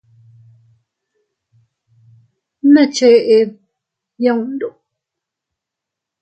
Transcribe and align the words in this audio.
¿Ne 2.73 2.83
ched 2.95 3.27
yundu? 4.23 4.69